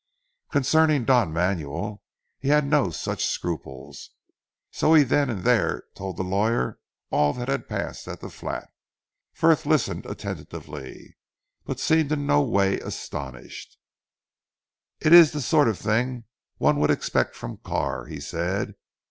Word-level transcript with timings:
Concerning 0.49 1.05
Don 1.05 1.31
Manuel, 1.31 2.01
he 2.39 2.47
had 2.47 2.65
no 2.65 2.89
such 2.89 3.23
scruples, 3.23 4.09
so 4.71 4.95
he 4.95 5.03
then 5.03 5.29
and 5.29 5.43
there 5.43 5.83
told 5.93 6.17
the 6.17 6.23
lawyer 6.23 6.79
all 7.11 7.33
that 7.33 7.47
had 7.47 7.69
passed 7.69 8.07
at 8.07 8.19
the 8.19 8.31
flat. 8.31 8.71
Frith 9.31 9.63
listened 9.63 10.07
attentively, 10.07 11.17
but 11.65 11.79
seemed 11.79 12.11
in 12.11 12.25
no 12.25 12.41
way 12.41 12.79
astonished. 12.79 13.77
"It 14.99 15.13
is 15.13 15.33
the 15.33 15.39
sort 15.41 15.67
of 15.67 15.77
thing 15.77 16.23
one 16.57 16.79
would 16.79 16.89
expect 16.89 17.35
from 17.35 17.57
Carr," 17.57 18.07
he 18.07 18.19
said. 18.19 18.73